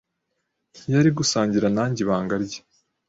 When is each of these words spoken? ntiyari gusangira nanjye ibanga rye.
ntiyari 0.79 1.09
gusangira 1.19 1.67
nanjye 1.75 1.99
ibanga 2.05 2.35
rye. 2.43 2.59